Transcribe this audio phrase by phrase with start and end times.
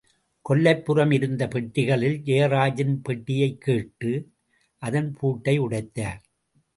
[0.49, 4.29] கொல்லைப்புறம் இருந்த பெட்டிகளில் ஜெயராஜின் பெட்டியைக் கேட்டு,
[4.77, 6.21] அதன் பூட்டை உடைத்தார்.